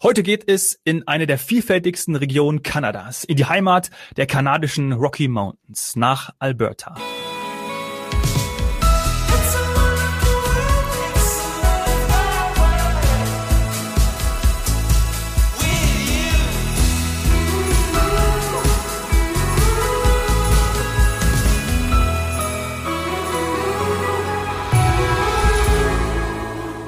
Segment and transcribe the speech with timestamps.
[0.00, 5.26] Heute geht es in eine der vielfältigsten Regionen Kanadas, in die Heimat der kanadischen Rocky
[5.26, 6.94] Mountains, nach Alberta.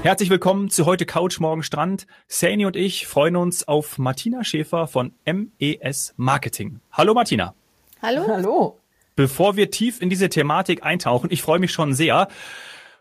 [0.03, 2.07] Herzlich willkommen zu heute Couch Morgen Strand.
[2.27, 6.81] Sani und ich freuen uns auf Martina Schäfer von MES Marketing.
[6.91, 7.55] Hallo Martina.
[8.01, 8.27] Hallo.
[8.27, 8.79] Hallo.
[9.15, 12.29] Bevor wir tief in diese Thematik eintauchen, ich freue mich schon sehr,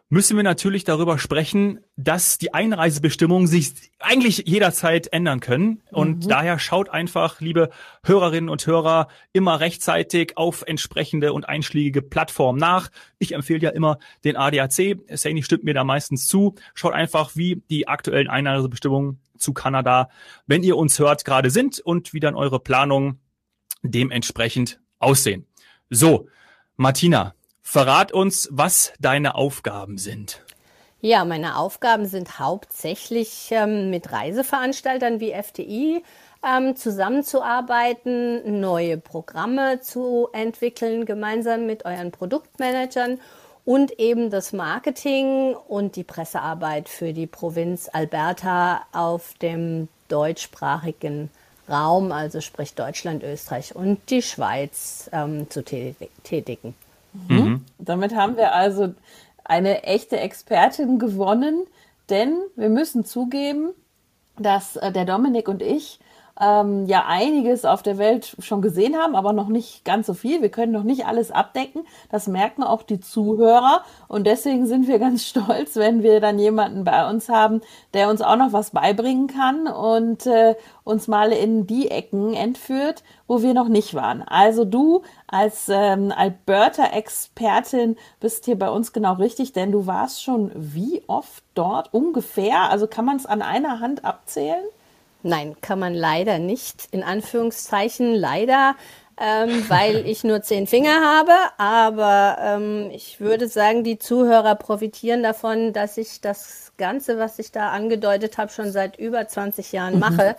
[0.09, 5.83] müssen wir natürlich darüber sprechen, dass die Einreisebestimmungen sich eigentlich jederzeit ändern können.
[5.91, 6.29] Und mhm.
[6.29, 7.69] daher schaut einfach, liebe
[8.03, 12.89] Hörerinnen und Hörer, immer rechtzeitig auf entsprechende und einschlägige Plattformen nach.
[13.19, 14.97] Ich empfehle ja immer den ADAC.
[15.09, 16.55] Sani stimmt mir da meistens zu.
[16.73, 20.09] Schaut einfach, wie die aktuellen Einreisebestimmungen zu Kanada,
[20.47, 23.19] wenn ihr uns hört, gerade sind und wie dann eure Planungen
[23.83, 25.45] dementsprechend aussehen.
[25.89, 26.27] So,
[26.75, 27.35] Martina,
[27.71, 30.43] Verrat uns, was deine Aufgaben sind.
[31.01, 36.01] Ja, meine Aufgaben sind hauptsächlich ähm, mit Reiseveranstaltern wie FDI
[36.43, 43.19] ähm, zusammenzuarbeiten, neue Programme zu entwickeln, gemeinsam mit euren Produktmanagern
[43.65, 51.29] und eben das Marketing und die Pressearbeit für die Provinz Alberta auf dem deutschsprachigen
[51.69, 56.73] Raum, also sprich Deutschland, Österreich und die Schweiz ähm, zu tätigen.
[57.13, 57.65] Mhm.
[57.77, 58.93] Damit haben wir also
[59.43, 61.65] eine echte Expertin gewonnen,
[62.09, 63.69] denn wir müssen zugeben,
[64.37, 65.99] dass äh, der Dominik und ich
[66.39, 70.41] ähm, ja einiges auf der Welt schon gesehen haben, aber noch nicht ganz so viel.
[70.41, 71.85] Wir können noch nicht alles abdecken.
[72.09, 73.81] Das merken auch die Zuhörer.
[74.07, 77.61] Und deswegen sind wir ganz stolz, wenn wir dann jemanden bei uns haben,
[77.93, 83.03] der uns auch noch was beibringen kann und äh, uns mal in die Ecken entführt,
[83.27, 84.21] wo wir noch nicht waren.
[84.21, 90.51] Also du als ähm, Alberta-Expertin bist hier bei uns genau richtig, denn du warst schon
[90.55, 92.69] wie oft dort ungefähr?
[92.69, 94.63] Also kann man es an einer Hand abzählen?
[95.21, 96.87] Nein, kann man leider nicht.
[96.91, 98.75] In Anführungszeichen leider,
[99.19, 101.33] ähm, weil ich nur zehn Finger habe.
[101.57, 107.51] Aber ähm, ich würde sagen, die Zuhörer profitieren davon, dass ich das Ganze, was ich
[107.51, 109.99] da angedeutet habe, schon seit über 20 Jahren mhm.
[109.99, 110.35] mache.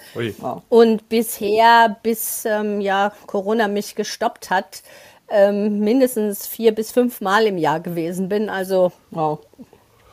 [0.68, 4.82] Und bisher, bis ähm, ja, Corona mich gestoppt hat,
[5.28, 8.48] ähm, mindestens vier bis fünf Mal im Jahr gewesen bin.
[8.48, 9.38] Also wow.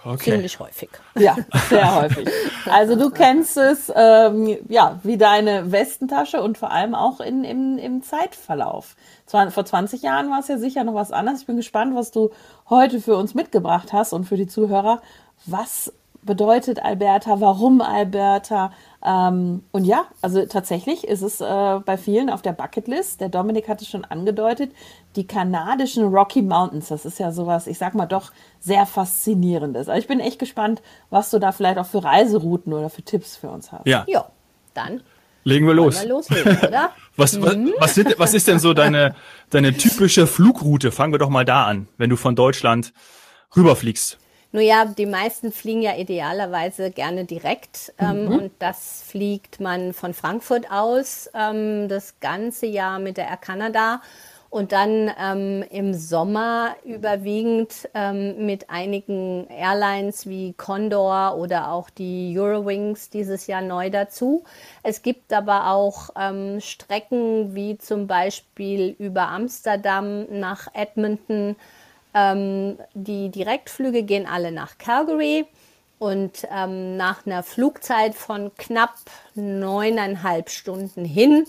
[0.07, 0.31] Okay.
[0.31, 0.89] Ziemlich häufig.
[1.17, 1.35] Ja,
[1.69, 2.29] sehr häufig.
[2.65, 7.77] Also du kennst es ähm, ja wie deine Westentasche und vor allem auch in, im,
[7.77, 8.95] im Zeitverlauf.
[9.25, 11.41] Zwar, vor 20 Jahren war es ja sicher noch was anderes.
[11.41, 12.31] Ich bin gespannt, was du
[12.69, 15.01] heute für uns mitgebracht hast und für die Zuhörer.
[15.45, 15.91] Was
[16.27, 17.41] bedeutet Alberta?
[17.41, 18.71] Warum Alberta?
[19.03, 23.21] Ähm, und ja, also tatsächlich ist es äh, bei vielen auf der Bucketlist.
[23.21, 24.71] Der Dominik hatte schon angedeutet,
[25.15, 26.89] die kanadischen Rocky Mountains.
[26.89, 29.89] Das ist ja sowas, ich sag mal doch sehr faszinierendes.
[29.89, 33.35] Also ich bin echt gespannt, was du da vielleicht auch für Reiserouten oder für Tipps
[33.35, 33.87] für uns hast.
[33.87, 34.05] Ja.
[34.07, 34.21] Jo,
[34.75, 35.01] dann
[35.43, 36.01] legen wir los.
[36.01, 36.91] Wir loslegen, oder?
[37.15, 37.73] was, was, mhm.
[37.79, 39.15] was, sind, was ist denn so deine,
[39.49, 40.91] deine typische Flugroute?
[40.91, 42.93] Fangen wir doch mal da an, wenn du von Deutschland
[43.55, 44.19] rüberfliegst.
[44.57, 48.31] Nur ja, die meisten fliegen ja idealerweise gerne direkt ähm, mhm.
[48.31, 54.01] und das fliegt man von Frankfurt aus ähm, das ganze Jahr mit der Air Canada
[54.49, 62.35] und dann ähm, im Sommer überwiegend ähm, mit einigen Airlines wie Condor oder auch die
[62.35, 64.43] Eurowings dieses Jahr neu dazu.
[64.81, 71.55] Es gibt aber auch ähm, Strecken wie zum Beispiel über Amsterdam nach Edmonton.
[72.17, 75.45] Ähm, die Direktflüge gehen alle nach Calgary.
[75.99, 78.95] Und ähm, nach einer Flugzeit von knapp
[79.33, 81.45] neuneinhalb Stunden hin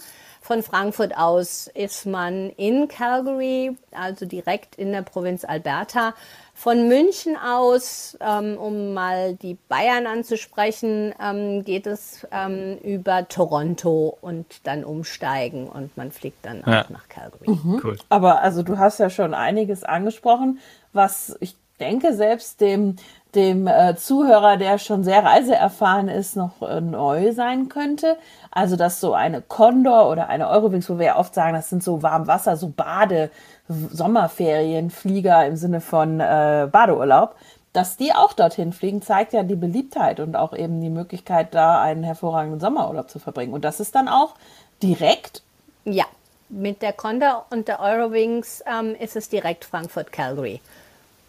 [0.48, 6.14] von Frankfurt aus ist man in Calgary, also direkt in der Provinz Alberta.
[6.54, 14.16] Von München aus, ähm, um mal die Bayern anzusprechen, ähm, geht es ähm, über Toronto
[14.22, 16.82] und dann umsteigen und man fliegt dann ja.
[16.82, 17.50] auch nach Calgary.
[17.50, 17.80] Mhm.
[17.84, 17.98] Cool.
[18.08, 20.60] Aber also du hast ja schon einiges angesprochen,
[20.94, 22.96] was ich denke, selbst dem,
[23.34, 28.16] dem äh, Zuhörer, der schon sehr reiseerfahren ist, noch äh, neu sein könnte.
[28.50, 31.82] Also, dass so eine Condor oder eine Eurowings, wo wir ja oft sagen, das sind
[31.82, 33.30] so Warmwasser, so Bade,
[33.68, 37.34] Sommerferienflieger im Sinne von äh, Badeurlaub,
[37.74, 41.82] dass die auch dorthin fliegen, zeigt ja die Beliebtheit und auch eben die Möglichkeit, da
[41.82, 43.52] einen hervorragenden Sommerurlaub zu verbringen.
[43.52, 44.34] Und das ist dann auch
[44.82, 45.42] direkt.
[45.84, 46.06] Ja,
[46.48, 50.62] mit der Condor und der Eurowings ähm, ist es direkt Frankfurt-Calgary.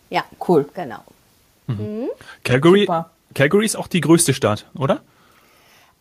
[0.09, 0.67] Ja, cool.
[0.73, 0.99] Genau.
[1.69, 2.01] Mhm.
[2.01, 2.09] Mhm.
[2.43, 2.87] Calgary,
[3.33, 5.01] Calgary ist auch die größte Stadt, oder?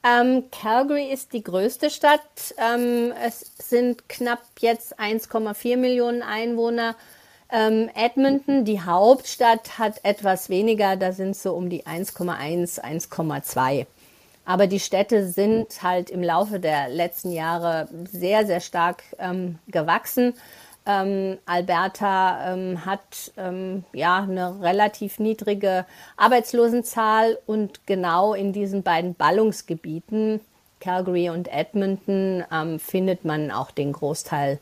[0.04, 2.20] Ähm, Calgary ist die größte Stadt.
[2.56, 6.94] Ähm, es sind knapp jetzt 1,4 Millionen Einwohner.
[7.50, 10.96] Ähm, Edmonton, die Hauptstadt, hat etwas weniger.
[10.96, 13.86] Da sind so um die 1,1, 1,2.
[14.44, 20.34] Aber die Städte sind halt im Laufe der letzten Jahre sehr, sehr stark ähm, gewachsen.
[20.88, 25.84] Ähm, Alberta ähm, hat ähm, ja eine relativ niedrige
[26.16, 30.40] Arbeitslosenzahl und genau in diesen beiden Ballungsgebieten,
[30.80, 34.58] Calgary und Edmonton, ähm, findet man auch den Großteil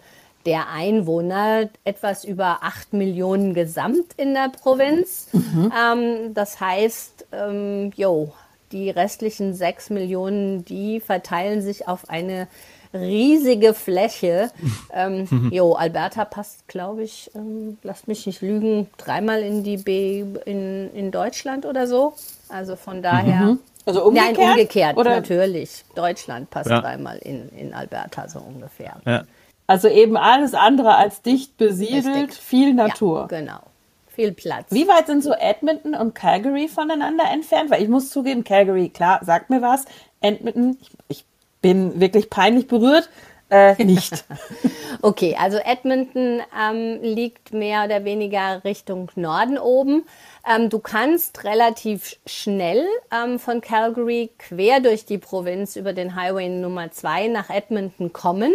[0.47, 5.29] der Einwohner, etwas über acht Millionen gesamt in der Provinz.
[5.33, 5.73] Mhm.
[5.73, 8.33] Ähm, das heißt, ähm, jo,
[8.73, 12.49] die restlichen sechs Millionen, die verteilen sich auf eine
[12.93, 14.51] riesige Fläche.
[14.93, 20.25] ähm, jo, Alberta passt, glaube ich, ähm, lasst mich nicht lügen, dreimal in die B
[20.45, 22.15] in, in Deutschland oder so.
[22.49, 23.41] Also von daher.
[23.41, 23.59] Mhm.
[23.87, 24.37] Also umgekehrt?
[24.37, 25.11] Nein, umgekehrt, oder?
[25.11, 25.85] natürlich.
[25.95, 26.81] Deutschland passt ja.
[26.81, 28.97] dreimal in, in Alberta so ungefähr.
[29.07, 29.25] Ja.
[29.69, 32.39] Also eben alles andere als dicht besiedelt, Richtig.
[32.39, 33.29] viel Natur.
[33.31, 33.61] Ja, genau.
[34.09, 34.67] Viel Platz.
[34.71, 37.71] Wie weit sind so Edmonton und Calgary voneinander entfernt?
[37.71, 39.85] Weil ich muss zugeben, Calgary, klar, sagt mir was.
[40.21, 41.25] Edmonton, ich, ich
[41.61, 43.09] bin wirklich peinlich berührt.
[43.49, 44.25] Äh, nicht.
[45.03, 50.05] okay, also Edmonton ähm, liegt mehr oder weniger Richtung Norden oben.
[50.49, 56.49] Ähm, du kannst relativ schnell ähm, von Calgary quer durch die Provinz über den Highway
[56.49, 58.53] Nummer 2 nach Edmonton kommen.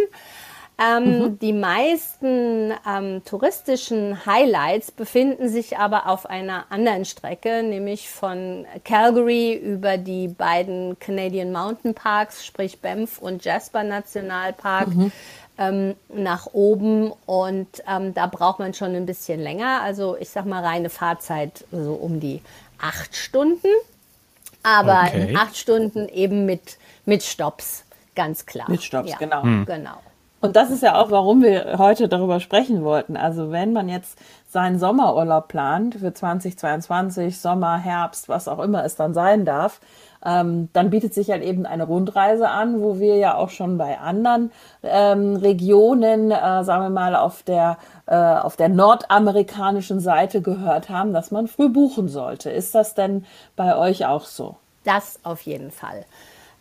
[0.78, 1.38] Ähm, mhm.
[1.38, 9.54] Die meisten ähm, touristischen Highlights befinden sich aber auf einer anderen Strecke, nämlich von Calgary
[9.54, 14.88] über die beiden Canadian Mountain Parks, sprich Banff und Jasper Nationalpark.
[14.88, 15.12] Mhm.
[15.58, 19.82] Ähm, nach oben und ähm, da braucht man schon ein bisschen länger.
[19.82, 22.40] Also ich sag mal reine Fahrzeit so um die
[22.78, 23.68] acht Stunden,
[24.62, 25.36] aber okay.
[25.36, 27.84] acht Stunden eben mit, mit Stops,
[28.14, 28.70] ganz klar.
[28.70, 29.42] Mit Stops, ja, genau.
[29.42, 29.66] Hm.
[29.66, 29.98] Genau.
[30.42, 33.16] Und das ist ja auch, warum wir heute darüber sprechen wollten.
[33.16, 34.18] Also wenn man jetzt
[34.48, 39.80] seinen Sommerurlaub plant für 2022, Sommer, Herbst, was auch immer es dann sein darf,
[40.24, 44.00] ähm, dann bietet sich halt eben eine Rundreise an, wo wir ja auch schon bei
[44.00, 44.50] anderen
[44.82, 51.12] ähm, Regionen, äh, sagen wir mal, auf der, äh, auf der nordamerikanischen Seite gehört haben,
[51.12, 52.50] dass man früh buchen sollte.
[52.50, 53.24] Ist das denn
[53.54, 54.56] bei euch auch so?
[54.82, 56.04] Das auf jeden Fall.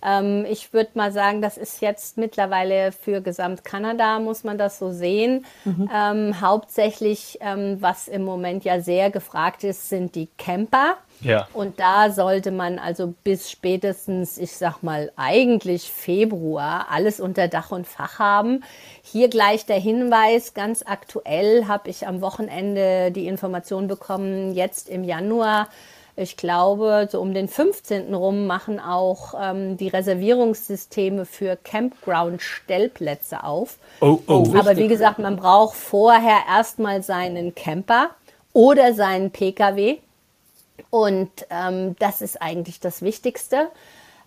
[0.04, 4.92] Ähm, ich würde mal sagen, das ist jetzt mittlerweile für Gesamtkanada, muss man das so
[4.92, 5.46] sehen.
[5.66, 5.90] Mhm.
[5.94, 10.98] Ähm, hauptsächlich, ähm, was im Moment ja sehr gefragt ist, sind die Camper.
[11.22, 11.48] Ja.
[11.54, 17.72] Und da sollte man also bis spätestens, ich sag mal, eigentlich Februar alles unter Dach
[17.72, 18.64] und Fach haben.
[19.04, 25.04] Hier gleich der Hinweis, ganz aktuell habe ich am Wochenende die Information bekommen, jetzt im
[25.04, 25.68] Januar
[26.16, 28.14] ich glaube, so um den 15.
[28.14, 33.78] rum machen auch ähm, die Reservierungssysteme für Campground-Stellplätze auf.
[34.02, 38.12] Oh, oh, Aber wie gesagt, man braucht vorher erstmal seinen Camper
[38.54, 39.98] oder seinen Pkw.
[40.90, 43.70] Und ähm, das ist eigentlich das Wichtigste.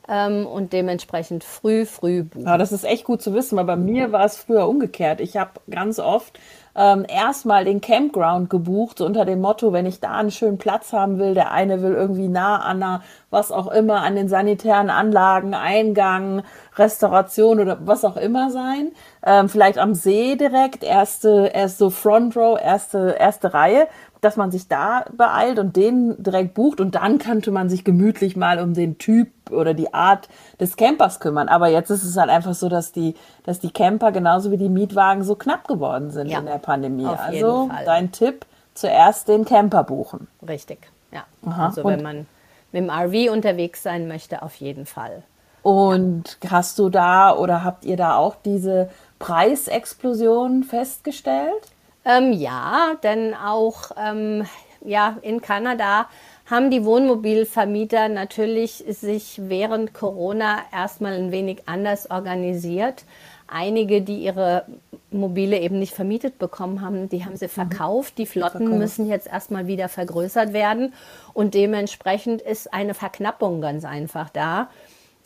[0.06, 2.46] Ähm, und dementsprechend früh, früh buchen.
[2.46, 5.20] Ja, das ist echt gut zu wissen, weil bei mir war es früher umgekehrt.
[5.20, 6.38] Ich habe ganz oft
[6.76, 11.18] ähm, erstmal den Campground gebucht, unter dem Motto, wenn ich da einen schönen Platz haben
[11.18, 15.54] will, der eine will irgendwie nah an einer, was auch immer, an den sanitären Anlagen,
[15.54, 16.42] Eingang,
[16.76, 18.92] Restauration oder was auch immer sein.
[19.24, 23.86] Ähm, vielleicht am See direkt, erste, erst so Front Row, erste, erste Reihe
[24.24, 28.36] dass man sich da beeilt und den direkt bucht und dann könnte man sich gemütlich
[28.36, 30.28] mal um den Typ oder die Art
[30.60, 31.48] des Campers kümmern.
[31.48, 33.14] Aber jetzt ist es halt einfach so, dass die,
[33.44, 37.06] dass die Camper genauso wie die Mietwagen so knapp geworden sind ja, in der Pandemie.
[37.06, 40.26] also dein Tipp, zuerst den Camper buchen.
[40.46, 40.78] Richtig,
[41.12, 41.24] ja.
[41.46, 41.66] Aha.
[41.66, 42.26] Also wenn man
[42.72, 45.22] mit dem RV unterwegs sein möchte, auf jeden Fall.
[45.62, 46.50] Und ja.
[46.50, 51.73] hast du da oder habt ihr da auch diese Preisexplosion festgestellt?
[52.04, 54.44] Ähm, ja, denn auch ähm,
[54.84, 56.08] ja, in Kanada
[56.46, 63.04] haben die Wohnmobilvermieter natürlich sich während Corona erstmal ein wenig anders organisiert.
[63.46, 64.66] Einige, die ihre
[65.10, 67.50] Mobile eben nicht vermietet bekommen haben, die haben sie mhm.
[67.50, 68.18] verkauft.
[68.18, 70.92] Die Flotten müssen jetzt erstmal wieder vergrößert werden
[71.32, 74.68] und dementsprechend ist eine Verknappung ganz einfach da.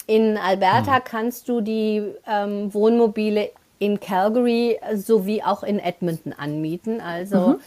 [0.07, 1.05] In Alberta mhm.
[1.05, 7.01] kannst du die ähm, Wohnmobile in Calgary sowie auch in Edmonton anmieten.
[7.01, 7.61] Also mhm.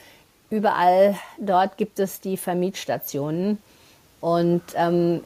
[0.50, 3.58] überall dort gibt es die Vermietstationen.
[4.20, 5.24] Und ähm,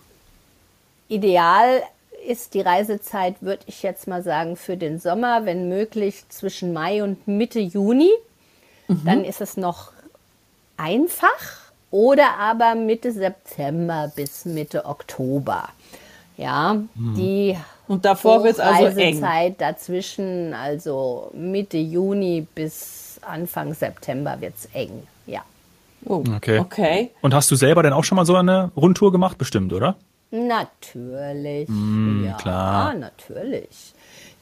[1.07, 1.81] ideal
[2.27, 7.03] ist die Reisezeit, würde ich jetzt mal sagen, für den Sommer, wenn möglich zwischen Mai
[7.03, 8.11] und Mitte Juni.
[8.87, 9.01] Mhm.
[9.05, 9.91] Dann ist es noch
[10.77, 11.65] einfach.
[11.91, 15.69] Oder aber Mitte September bis Mitte Oktober.
[16.37, 17.15] Ja, mhm.
[17.15, 19.19] die Und davor wird es also eng.
[19.19, 25.41] Zeit dazwischen, also Mitte Juni bis Anfang September wird es eng, ja.
[26.05, 26.59] Oh, okay.
[26.59, 27.11] okay.
[27.21, 29.37] Und hast du selber denn auch schon mal so eine Rundtour gemacht?
[29.37, 29.95] Bestimmt, oder?
[30.31, 31.67] Natürlich.
[31.69, 32.93] Mm, ja, klar.
[32.93, 33.93] natürlich.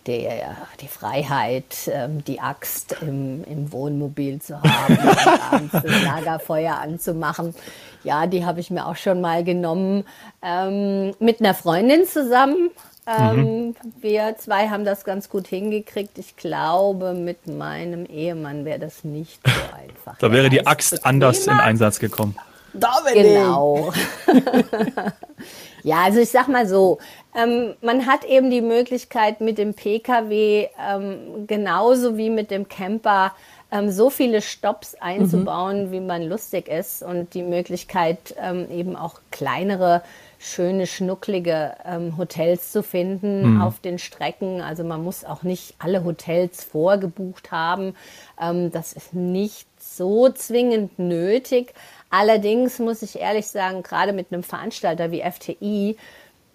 [0.06, 4.98] Der, die Freiheit, ähm, die Axt im, im Wohnmobil zu haben,
[5.52, 7.56] abends das Lagerfeuer anzumachen.
[8.04, 10.04] Ja, die habe ich mir auch schon mal genommen.
[10.42, 12.72] Ähm, mit einer Freundin zusammen.
[13.06, 13.76] Ähm, mhm.
[14.00, 16.18] Wir zwei haben das ganz gut hingekriegt.
[16.18, 20.18] Ich glaube, mit meinem Ehemann wäre das nicht so einfach.
[20.20, 22.36] da wäre die Axt anders in Einsatz gekommen.
[22.74, 23.34] Dominik.
[23.36, 23.94] Genau.
[25.84, 27.00] ja, also ich sag mal so,
[27.36, 33.34] ähm, man hat eben die Möglichkeit mit dem Pkw ähm, genauso wie mit dem Camper
[33.72, 35.92] ähm, so viele Stops einzubauen, mhm.
[35.92, 40.04] wie man lustig ist und die Möglichkeit ähm, eben auch kleinere
[40.44, 43.62] schöne, schnucklige ähm, Hotels zu finden mhm.
[43.62, 44.62] auf den Strecken.
[44.62, 47.96] Also man muss auch nicht alle Hotels vorgebucht haben.
[48.40, 51.74] Ähm, das ist nicht so zwingend nötig.
[52.10, 55.96] Allerdings muss ich ehrlich sagen, gerade mit einem Veranstalter wie FTI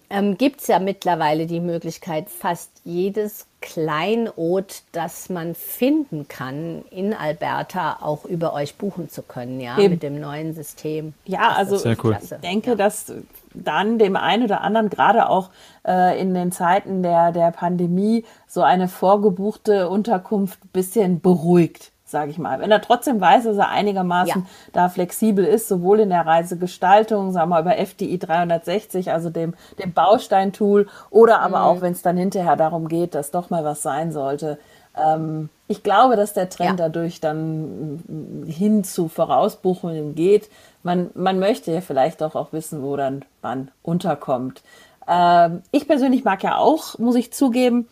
[0.09, 7.13] ähm, gibt es ja mittlerweile die Möglichkeit, fast jedes Kleinod, das man finden kann in
[7.13, 9.93] Alberta, auch über euch buchen zu können, ja, Eben.
[9.93, 11.13] mit dem neuen System.
[11.25, 12.17] Ja, also Sehr cool.
[12.21, 12.75] ich denke, ja.
[12.75, 13.13] dass
[13.53, 15.49] dann dem einen oder anderen, gerade auch
[15.85, 22.31] äh, in den Zeiten der, der Pandemie, so eine vorgebuchte Unterkunft ein bisschen beruhigt sage
[22.31, 22.59] ich mal.
[22.59, 24.47] Wenn er trotzdem weiß, dass er einigermaßen ja.
[24.73, 29.53] da flexibel ist, sowohl in der Reisegestaltung, sagen wir mal, über FDI 360, also dem,
[29.77, 31.63] dem Bausteintool, oder aber mhm.
[31.65, 34.59] auch, wenn es dann hinterher darum geht, dass doch mal was sein sollte.
[34.97, 36.87] Ähm, ich glaube, dass der Trend ja.
[36.87, 38.03] dadurch dann
[38.47, 40.49] hin zu Vorausbuchungen geht.
[40.81, 44.63] Man, man möchte ja vielleicht doch auch wissen, wo dann man unterkommt.
[45.07, 47.87] Ähm, ich persönlich mag ja auch, muss ich zugeben,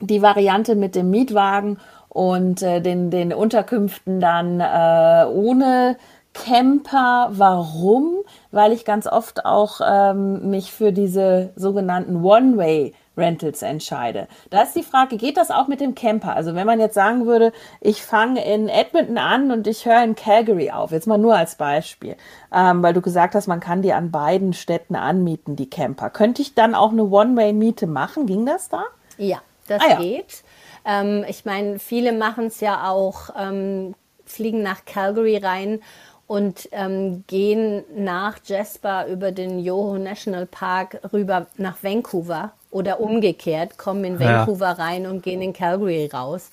[0.00, 1.78] die Variante mit dem Mietwagen
[2.10, 5.96] und äh, den, den Unterkünften dann äh, ohne
[6.34, 7.30] Camper.
[7.32, 8.18] Warum?
[8.50, 14.28] Weil ich ganz oft auch ähm, mich für diese sogenannten One-Way Rentals entscheide.
[14.50, 16.34] Da ist die Frage, geht das auch mit dem Camper?
[16.34, 20.14] Also wenn man jetzt sagen würde, ich fange in Edmonton an und ich höre in
[20.14, 22.16] Calgary auf, jetzt mal nur als Beispiel,
[22.52, 26.10] ähm, weil du gesagt hast, man kann die an beiden Städten anmieten, die Camper.
[26.10, 28.26] Könnte ich dann auch eine One-Way-Miete machen?
[28.26, 28.84] Ging das da?
[29.18, 29.38] Ja,
[29.68, 29.96] das ah, ja.
[29.96, 30.42] geht.
[30.84, 33.94] Ähm, ich meine, viele machen es ja auch, ähm,
[34.24, 35.80] fliegen nach Calgary rein
[36.26, 43.78] und ähm, gehen nach Jasper über den Yoho National Park rüber nach Vancouver oder umgekehrt,
[43.78, 44.72] kommen in Vancouver ja.
[44.72, 46.50] rein und gehen in Calgary raus.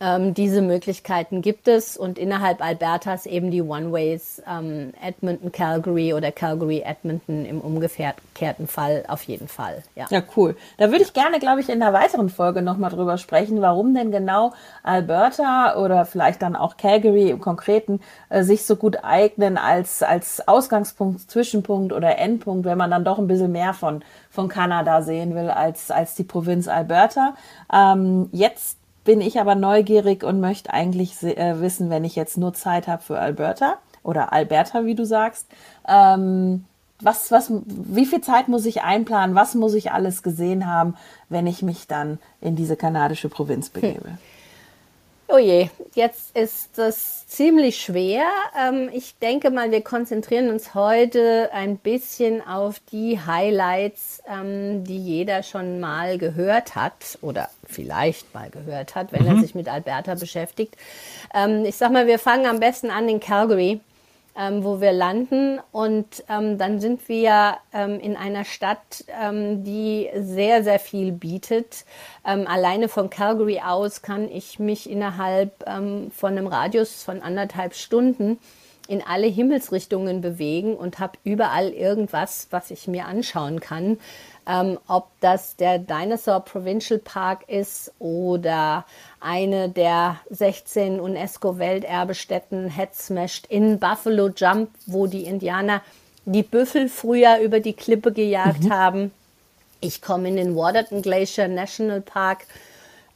[0.00, 6.30] Ähm, diese Möglichkeiten gibt es und innerhalb Albertas eben die One-Ways ähm, Edmonton, Calgary oder
[6.30, 9.82] Calgary, Edmonton im umgekehrten Fall auf jeden Fall.
[9.96, 10.56] Ja, ja cool.
[10.76, 14.12] Da würde ich gerne, glaube ich, in einer weiteren Folge nochmal drüber sprechen, warum denn
[14.12, 14.52] genau
[14.84, 20.46] Alberta oder vielleicht dann auch Calgary im Konkreten äh, sich so gut eignen als, als
[20.46, 25.34] Ausgangspunkt, Zwischenpunkt oder Endpunkt, wenn man dann doch ein bisschen mehr von, von Kanada sehen
[25.34, 27.34] will als, als die Provinz Alberta.
[27.72, 32.54] Ähm, jetzt bin ich aber neugierig und möchte eigentlich äh, wissen, wenn ich jetzt nur
[32.54, 35.46] Zeit habe für Alberta oder Alberta, wie du sagst,
[35.88, 36.64] ähm,
[37.00, 39.36] was, was, wie viel Zeit muss ich einplanen?
[39.36, 40.96] Was muss ich alles gesehen haben,
[41.28, 43.72] wenn ich mich dann in diese kanadische Provinz hm.
[43.80, 44.08] begebe?
[44.08, 44.18] Hm.
[45.30, 48.22] Oh je, jetzt ist das ziemlich schwer.
[48.58, 54.96] Ähm, ich denke mal, wir konzentrieren uns heute ein bisschen auf die Highlights, ähm, die
[54.96, 59.28] jeder schon mal gehört hat oder vielleicht mal gehört hat, wenn mhm.
[59.28, 60.78] er sich mit Alberta beschäftigt.
[61.34, 63.80] Ähm, ich sag mal, wir fangen am besten an in Calgary
[64.38, 65.60] ähm, wo wir landen.
[65.72, 71.84] Und ähm, dann sind wir ähm, in einer Stadt, ähm, die sehr, sehr viel bietet.
[72.24, 77.74] Ähm, alleine von Calgary aus kann ich mich innerhalb ähm, von einem Radius von anderthalb
[77.74, 78.38] Stunden
[78.88, 83.98] in alle Himmelsrichtungen bewegen und habe überall irgendwas, was ich mir anschauen kann.
[84.48, 88.86] Ähm, ob das der Dinosaur Provincial Park ist oder
[89.20, 95.82] eine der 16 UNESCO-Welterbestätten Head Smashed in Buffalo Jump, wo die Indianer
[96.24, 98.72] die Büffel früher über die Klippe gejagt mhm.
[98.72, 99.10] haben.
[99.80, 102.46] Ich komme in den Waterton Glacier National Park,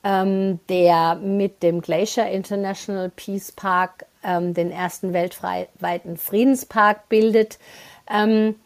[0.04, 7.58] ähm, der mit dem Glacier International Peace Park ähm, den ersten weltweiten Friedenspark bildet.
[8.10, 8.56] Ähm,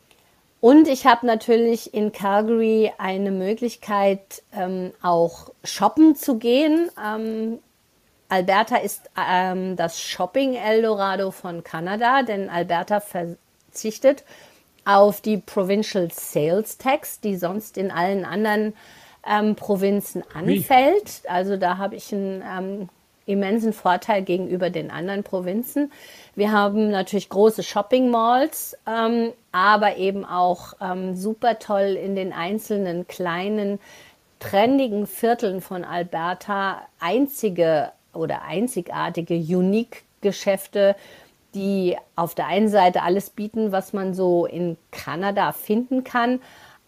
[0.61, 6.90] und ich habe natürlich in Calgary eine Möglichkeit, ähm, auch shoppen zu gehen.
[7.02, 7.59] Ähm,
[8.28, 14.25] Alberta ist ähm, das Shopping Eldorado von Kanada, denn Alberta verzichtet
[14.85, 18.75] auf die Provincial Sales Tax, die sonst in allen anderen
[19.28, 21.23] ähm, Provinzen anfällt.
[21.28, 22.88] Also da habe ich einen ähm,
[23.26, 25.92] immensen Vorteil gegenüber den anderen Provinzen.
[26.35, 32.33] Wir haben natürlich große Shopping Malls, ähm, aber eben auch ähm, super toll in den
[32.33, 33.80] einzelnen kleinen
[34.38, 40.95] trendigen Vierteln von Alberta einzige oder einzigartige Unique-Geschäfte,
[41.54, 46.40] die auf der einen Seite alles bieten, was man so in Kanada finden kann,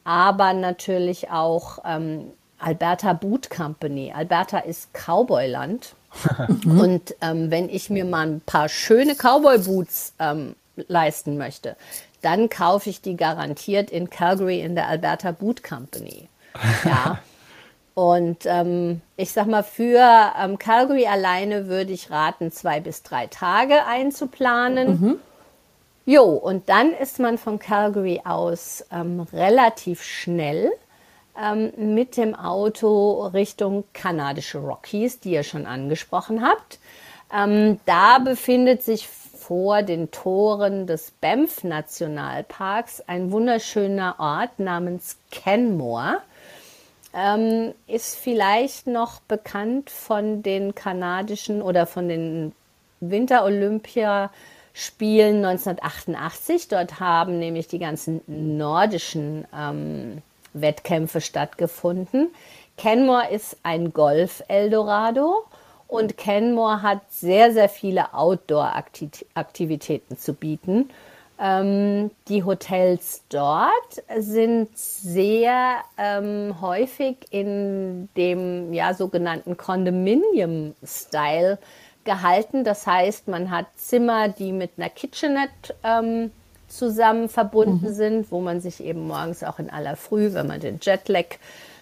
[0.09, 4.11] aber natürlich auch ähm, Alberta Boot Company.
[4.17, 5.95] Alberta ist Cowboyland.
[6.65, 11.77] Und ähm, wenn ich mir mal ein paar schöne Cowboy-Boots ähm, leisten möchte,
[12.23, 16.31] dann kaufe ich die garantiert in Calgary in der Alberta Boot Company.
[16.87, 17.19] Ja.
[17.95, 23.27] Und ähm, ich sag mal, für ähm, Calgary alleine würde ich raten, zwei bis drei
[23.27, 24.89] Tage einzuplanen.
[24.89, 25.19] Mhm.
[26.09, 30.73] Jo, und dann ist man von Calgary aus ähm, relativ schnell
[31.39, 36.79] ähm, mit dem Auto Richtung kanadische Rockies, die ihr schon angesprochen habt.
[37.31, 46.23] Ähm, da befindet sich vor den Toren des Banff Nationalparks ein wunderschöner Ort namens Kenmore
[47.13, 52.55] ähm, ist vielleicht noch bekannt von den kanadischen oder von den
[54.79, 56.69] Winter-Olympia-Spielen 1988.
[56.69, 62.29] Dort haben nämlich die ganzen nordischen ähm, Wettkämpfe stattgefunden.
[62.77, 65.45] Kenmore ist ein Golf-Eldorado
[65.89, 70.91] und Kenmore hat sehr, sehr viele Outdoor-Aktivitäten zu bieten.
[71.41, 81.59] Ähm, die Hotels dort sind sehr ähm, häufig in dem ja, sogenannten Condominium-Style
[82.09, 82.65] gehalten.
[82.65, 86.33] Das heißt, man hat Zimmer, die mit einer Kitchenette ähm,
[86.67, 87.93] zusammen verbunden mhm.
[87.93, 91.27] sind, wo man sich eben morgens auch in aller Früh, wenn man den Jetlag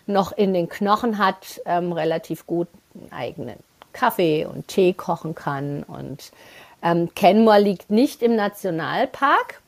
[0.09, 3.57] noch in den Knochen hat, ähm, relativ gut einen eigenen
[3.93, 6.33] Kaffee und Tee kochen kann und
[6.83, 9.61] ähm, Kenmore liegt nicht im Nationalpark.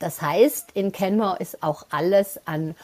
[0.00, 2.74] Das heißt, in Kenmore ist auch alles an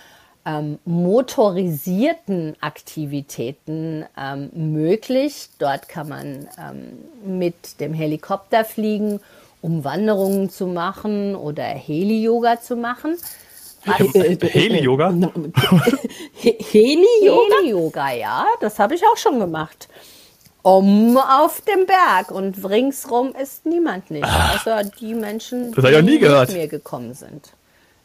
[0.49, 5.51] ähm, motorisierten Aktivitäten ähm, möglich.
[5.59, 9.21] Dort kann man ähm, mit dem Helikopter fliegen,
[9.61, 13.17] um Wanderungen zu machen oder Heli-Yoga zu machen.
[13.83, 15.11] Heli-Yoga?
[16.33, 17.55] Heli-Yoga?
[17.61, 19.89] Heli-Yoga, ja, das habe ich auch schon gemacht
[20.63, 24.55] um auf dem Berg und ringsrum ist niemand nicht, ah.
[24.55, 27.53] außer die Menschen, die ja nie mit mir gekommen sind.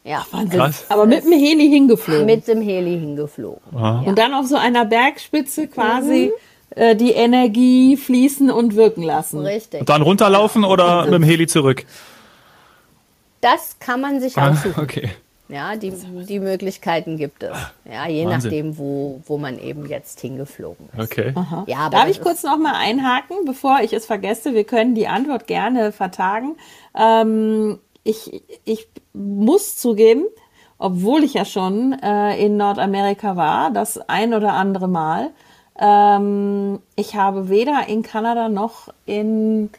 [0.04, 0.84] Ja, Krass.
[0.90, 2.26] aber mit dem Heli hingeflogen.
[2.26, 3.62] Mit dem Heli hingeflogen.
[3.74, 4.00] Ja.
[4.00, 6.30] Und dann auf so einer Bergspitze quasi
[6.76, 6.82] mhm.
[6.82, 9.40] äh, die Energie fließen und wirken lassen.
[9.40, 9.80] Richtig.
[9.80, 10.68] Und dann runterlaufen ja.
[10.68, 11.86] oder mit dem Heli zurück?
[13.40, 14.82] Das kann man sich ah, aussuchen.
[14.82, 15.10] Okay.
[15.48, 15.92] Ja, die,
[16.26, 17.56] die Möglichkeiten gibt es.
[17.84, 18.50] Ja, je Wahnsinn.
[18.50, 21.02] nachdem, wo, wo man eben jetzt hingeflogen ist.
[21.02, 21.34] Okay.
[21.66, 24.54] Ja, Darf ich kurz noch mal einhaken, bevor ich es vergesse?
[24.54, 26.56] Wir können die Antwort gerne vertagen.
[26.98, 30.24] Ähm, ich, ich muss zugeben,
[30.78, 35.30] obwohl ich ja schon äh, in Nordamerika war, das ein oder andere Mal,
[35.78, 39.70] ähm, ich habe weder in Kanada noch in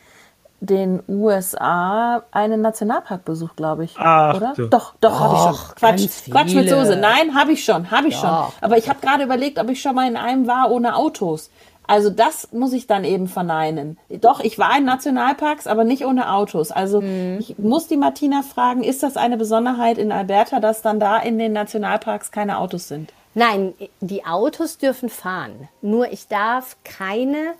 [0.59, 3.95] den USA einen Nationalpark besucht, glaube ich.
[3.97, 4.53] Ach, oder?
[4.55, 4.67] So.
[4.67, 5.75] Doch, doch, habe ich schon.
[5.75, 6.95] Quatsch, Quatsch mit Soße.
[6.95, 8.19] Nein, habe ich schon, habe ich ja.
[8.21, 8.61] schon.
[8.61, 11.51] Aber ich habe gerade überlegt, ob ich schon mal in einem war ohne Autos.
[11.87, 13.97] Also das muss ich dann eben verneinen.
[14.09, 16.71] Doch, ich war in Nationalparks, aber nicht ohne Autos.
[16.71, 17.37] Also mhm.
[17.39, 21.37] ich muss die Martina fragen, ist das eine Besonderheit in Alberta, dass dann da in
[21.37, 23.13] den Nationalparks keine Autos sind?
[23.33, 25.67] Nein, die Autos dürfen fahren.
[25.81, 27.53] Nur ich darf keine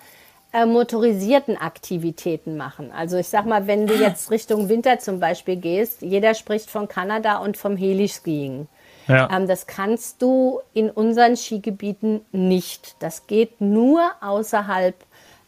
[0.53, 2.91] äh, motorisierten Aktivitäten machen.
[2.95, 6.87] Also ich sag mal, wenn du jetzt Richtung Winter zum Beispiel gehst, jeder spricht von
[6.87, 8.67] Kanada und vom Heliskiing.
[9.07, 9.29] Ja.
[9.31, 12.95] Ähm, das kannst du in unseren Skigebieten nicht.
[12.99, 14.95] Das geht nur außerhalb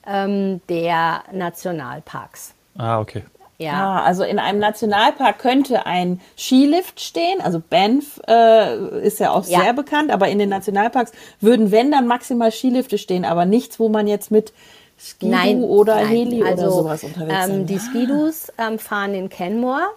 [0.06, 2.54] ähm, der Nationalparks.
[2.78, 3.24] Ah, okay.
[3.60, 3.74] Ja.
[3.74, 7.42] Ah, also in einem Nationalpark könnte ein Skilift stehen.
[7.42, 9.62] Also Banff äh, ist ja auch ja.
[9.62, 13.90] sehr bekannt, aber in den Nationalparks würden, wenn dann maximal Skilifte stehen, aber nichts, wo
[13.90, 14.54] man jetzt mit
[15.00, 16.08] Skidu nein, oder nein.
[16.08, 19.88] Heli also, oder sowas unterwegs ähm, Die Skidus ähm, fahren in Kenmore.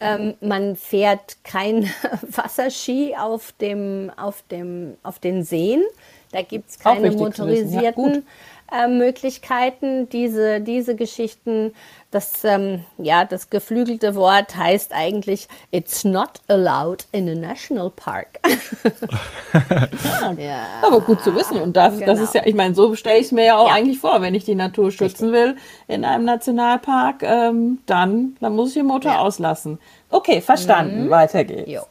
[0.00, 1.90] Ähm, man fährt kein
[2.22, 5.82] Wasserski auf, dem, auf, dem, auf den Seen.
[6.32, 8.20] Da gibt es keine motorisierten ja,
[8.72, 10.08] äh, Möglichkeiten.
[10.08, 11.72] Diese, diese Geschichten
[12.10, 18.40] das, ähm, ja, das geflügelte Wort heißt eigentlich, it's not allowed in a national park.
[20.36, 20.66] ja.
[20.82, 21.60] Aber gut zu wissen.
[21.60, 22.06] Und das, genau.
[22.06, 23.74] das ist ja, ich meine, so stelle ich es mir ja auch ja.
[23.74, 25.54] eigentlich vor, wenn ich die Natur schützen Richtig.
[25.54, 25.56] will
[25.86, 29.18] in einem Nationalpark, ähm, dann, dann muss ich den Motor ja.
[29.20, 29.78] auslassen.
[30.10, 31.04] Okay, verstanden.
[31.04, 31.10] Mhm.
[31.10, 31.70] Weiter geht's.
[31.70, 31.82] Jo.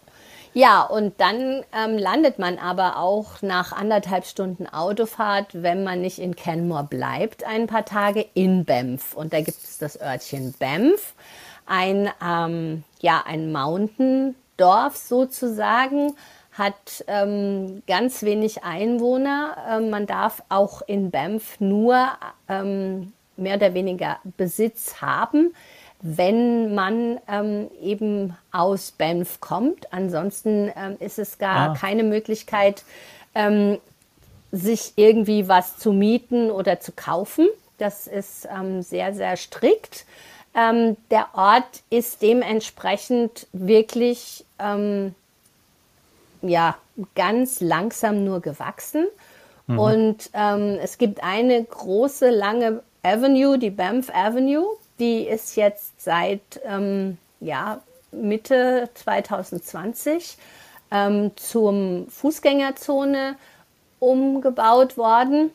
[0.53, 6.17] Ja, und dann ähm, landet man aber auch nach anderthalb Stunden Autofahrt, wenn man nicht
[6.17, 9.15] in Kenmore bleibt, ein paar Tage in Banff.
[9.15, 11.13] Und da gibt es das Örtchen Banff,
[11.67, 16.15] ein, ähm, ja, ein Mountain-Dorf sozusagen,
[16.53, 19.55] hat ähm, ganz wenig Einwohner.
[19.69, 22.09] Ähm, man darf auch in Banff nur
[22.49, 25.53] ähm, mehr oder weniger Besitz haben
[26.01, 29.91] wenn man ähm, eben aus Banff kommt.
[29.91, 31.73] Ansonsten ähm, ist es gar ah.
[31.73, 32.83] keine Möglichkeit,
[33.35, 33.79] ähm,
[34.51, 37.47] sich irgendwie was zu mieten oder zu kaufen.
[37.77, 40.05] Das ist ähm, sehr, sehr strikt.
[40.55, 45.13] Ähm, der Ort ist dementsprechend wirklich ähm,
[46.41, 46.77] ja,
[47.15, 49.05] ganz langsam nur gewachsen.
[49.67, 49.79] Mhm.
[49.79, 54.65] Und es gibt eine große, lange Avenue, die Banff Avenue
[54.99, 57.81] die ist jetzt seit ähm, ja,
[58.11, 60.37] Mitte 2020
[60.91, 63.35] ähm, zum Fußgängerzone
[63.99, 65.51] umgebaut worden.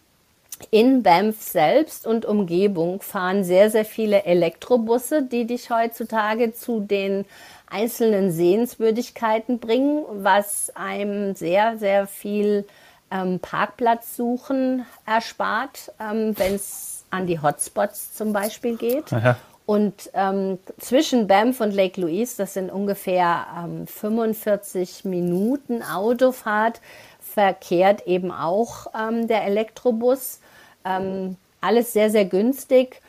[0.70, 7.24] In Banff selbst und Umgebung fahren sehr, sehr viele Elektrobusse, die dich heutzutage zu den
[7.68, 12.66] einzelnen Sehenswürdigkeiten bringen, was einem sehr, sehr viel
[13.10, 19.12] ähm, Parkplatzsuchen erspart, ähm, wenn es an die Hotspots zum Beispiel geht.
[19.12, 19.36] Aha.
[19.66, 26.80] Und ähm, zwischen Banff und Lake Louise, das sind ungefähr ähm, 45 Minuten Autofahrt,
[27.20, 30.40] verkehrt eben auch ähm, der Elektrobus.
[30.84, 33.00] Ähm, alles sehr, sehr günstig.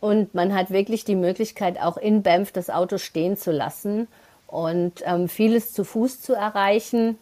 [0.00, 4.08] Und man hat wirklich die Möglichkeit, auch in Banff das Auto stehen zu lassen
[4.46, 7.18] und ähm, vieles zu Fuß zu erreichen.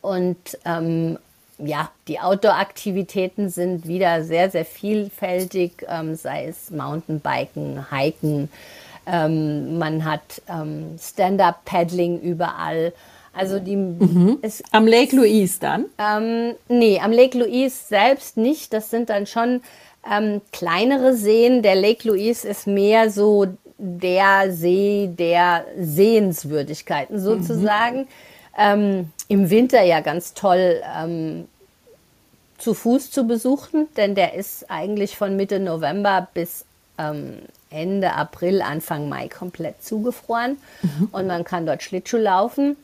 [0.00, 1.18] Und ähm,
[1.58, 8.48] ja, die Outdoor-Aktivitäten sind wieder sehr, sehr vielfältig, ähm, sei es Mountainbiken, Hiken.
[9.06, 12.92] Ähm, man hat ähm, Stand-up-Paddling überall.
[13.32, 14.38] Also die mhm.
[14.70, 15.86] am Lake Louise dann?
[15.98, 18.72] Ähm, nee, am Lake Louise selbst nicht.
[18.72, 19.60] Das sind dann schon
[20.10, 21.62] ähm, kleinere Seen.
[21.62, 28.00] Der Lake Louise ist mehr so der See der Sehenswürdigkeiten sozusagen.
[28.00, 28.08] Mhm.
[28.56, 31.48] Ähm, Im Winter ja ganz toll ähm,
[32.58, 36.64] zu Fuß zu besuchen, denn der ist eigentlich von Mitte November bis
[36.98, 37.38] ähm,
[37.70, 41.08] Ende April, Anfang Mai komplett zugefroren mhm.
[41.10, 42.76] und man kann dort Schlittschuh laufen.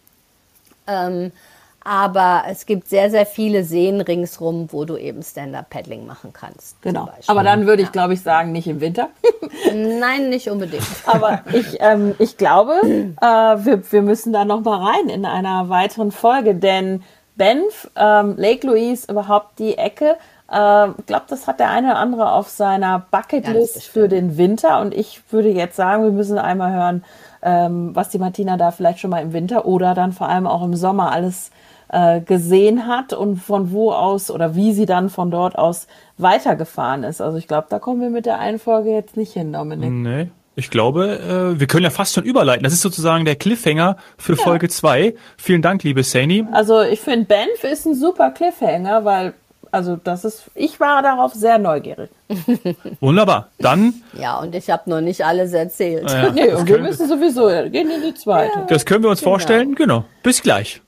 [1.83, 6.81] Aber es gibt sehr, sehr viele Seen ringsrum, wo du eben Stand-Up-Paddling machen kannst.
[6.83, 7.09] Genau.
[7.27, 9.09] Aber dann würde ich, glaube ich, sagen, nicht im Winter.
[9.75, 10.85] Nein, nicht unbedingt.
[11.07, 15.71] Aber ich, ähm, ich glaube, äh, wir, wir müssen da noch mal rein in einer
[15.71, 17.03] weiteren Folge, denn
[17.37, 20.17] Banff, ähm, Lake Louise, überhaupt die Ecke.
[20.53, 24.81] Äh, ich glaube, das hat der eine oder andere auf seiner Bucketlist für den Winter.
[24.81, 27.05] Und ich würde jetzt sagen, wir müssen einmal hören,
[27.43, 30.63] ähm, was die Martina da vielleicht schon mal im Winter oder dann vor allem auch
[30.63, 31.51] im Sommer alles
[31.93, 35.87] äh, gesehen hat und von wo aus oder wie sie dann von dort aus
[36.19, 37.21] weitergefahren ist.
[37.21, 39.91] Also ich glaube, da kommen wir mit der einen Folge jetzt nicht hin, Dominik.
[39.91, 40.29] Nee.
[40.57, 41.19] Ich glaube,
[41.57, 42.65] äh, wir können ja fast schon überleiten.
[42.65, 44.43] Das ist sozusagen der Cliffhanger für ja.
[44.43, 45.15] Folge 2.
[45.37, 46.45] Vielen Dank, liebe Sani.
[46.53, 49.35] Also ich finde, Banff ist ein super Cliffhanger, weil
[49.73, 52.11] also das ist, ich war darauf sehr neugierig.
[53.01, 53.49] Wunderbar.
[53.59, 53.95] Dann.
[54.13, 56.11] Ja, und ich habe noch nicht alles erzählt.
[56.11, 58.61] Ja, nee, und wir müssen sowieso gehen in die zweite.
[58.61, 59.31] Ja, das können wir uns genau.
[59.31, 59.75] vorstellen.
[59.77, 60.05] Genau.
[60.23, 60.83] Bis gleich.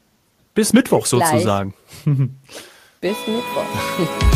[0.54, 1.74] Bis Mittwoch Bis sozusagen.
[3.00, 4.22] Bis Mittwoch.